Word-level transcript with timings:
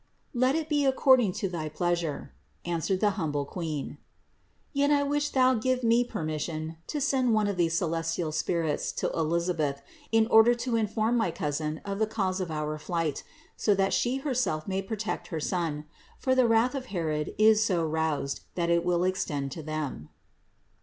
"Let 0.33 0.55
it 0.55 0.67
be 0.67 0.83
according 0.83 1.33
to 1.33 1.47
thy 1.47 1.69
pleasure," 1.69 2.33
answered 2.65 3.01
the 3.01 3.11
humble 3.21 3.45
Queen, 3.45 3.99
"yet 4.73 4.89
I 4.89 5.03
wish 5.03 5.29
thou 5.29 5.53
give 5.53 5.83
me 5.83 6.03
permission 6.03 6.77
to 6.87 6.99
send 6.99 7.35
one 7.35 7.45
of 7.45 7.55
these 7.55 7.77
celestial 7.77 8.31
spirits 8.31 8.91
to 8.93 9.15
Elisa 9.15 9.53
beth, 9.53 9.83
in 10.11 10.25
order 10.25 10.55
to 10.55 10.75
inform 10.75 11.17
my 11.17 11.29
cousin 11.29 11.81
of 11.85 11.99
the 11.99 12.07
cause 12.07 12.41
of 12.41 12.49
our 12.49 12.79
flight, 12.79 13.23
so 13.55 13.75
that 13.75 13.93
she 13.93 14.17
herself 14.17 14.67
may 14.67 14.81
protect 14.81 15.27
her 15.27 15.39
son; 15.39 15.85
for 16.17 16.33
the 16.33 16.47
wrath 16.47 16.73
of 16.73 16.87
Herod 16.87 17.35
is 17.37 17.63
so 17.63 17.85
roused 17.85 18.39
that 18.55 18.71
it 18.71 18.83
will 18.83 19.03
extend 19.03 19.51
to 19.51 19.61
them." 19.61 20.09